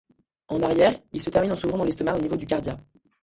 [0.47, 2.75] En arrière, Il se termine en s'ouvrant dans l'estomac au niveau du cardia.